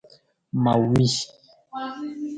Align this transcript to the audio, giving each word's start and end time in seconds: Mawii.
Mawii. 0.63 1.13